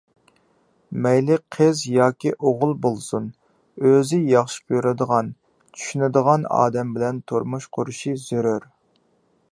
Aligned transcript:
مەيلى 1.05 1.35
قىز 1.55 1.83
ياكى 1.95 2.31
ئوغۇل 2.51 2.73
بولسۇن، 2.85 3.27
ئۆزى 3.89 4.21
ياخشى 4.31 4.65
كۆرىدىغان، 4.73 5.31
چۈشىنىدىغان 5.77 6.51
ئادەم 6.59 6.97
بىلەن 6.97 7.21
تۇرمۇش 7.33 7.73
قۇرۇشى 7.79 8.19
زۆرۈر. 8.27 8.71